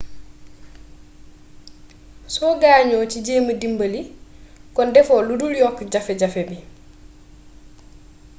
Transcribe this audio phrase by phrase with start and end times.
[2.33, 4.01] soo gaañoo ci jeema dimbali
[4.75, 6.57] kon defoo ludul yokk jafe-jafe bi